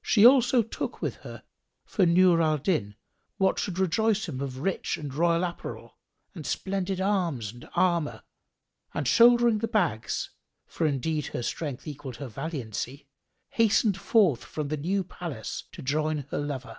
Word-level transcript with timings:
She 0.00 0.24
also 0.24 0.62
took 0.62 1.02
with 1.02 1.16
her 1.16 1.42
for 1.84 2.06
Nur 2.06 2.40
al 2.40 2.56
Din 2.56 2.94
what 3.36 3.58
should 3.58 3.78
rejoice 3.78 4.26
him 4.26 4.40
of 4.40 4.60
rich 4.60 4.96
and 4.96 5.12
royal 5.12 5.44
apparel 5.44 5.98
and 6.34 6.46
splendid 6.46 6.98
arms 6.98 7.52
and 7.52 7.68
armour, 7.76 8.22
and 8.94 9.06
shouldering 9.06 9.58
the 9.58 9.68
bags 9.68 10.30
(for 10.64 10.86
indeed 10.86 11.26
her 11.36 11.42
strength 11.42 11.86
equalled 11.86 12.16
her 12.16 12.28
valiancy), 12.28 13.06
hastened 13.50 13.98
forth 14.00 14.42
from 14.44 14.68
the 14.68 14.78
new 14.78 15.04
palace 15.04 15.64
to 15.72 15.82
join 15.82 16.20
her 16.30 16.38
lover. 16.38 16.78